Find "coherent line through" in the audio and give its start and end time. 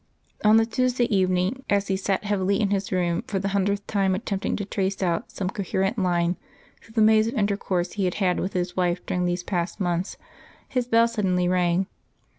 5.47-6.93